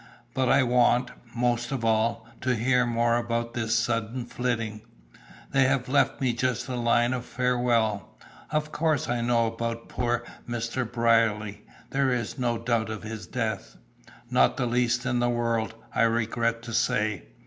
[0.33, 4.81] But I want, most of all, to hear more about this sudden flitting.
[5.51, 8.17] They have left me just a line of farewell.
[8.49, 10.91] Of course I know about poor Mr.
[10.91, 11.65] Brierly.
[11.91, 13.77] There's no doubt of his death."
[14.31, 17.27] "Not the least in the world, I regret to say."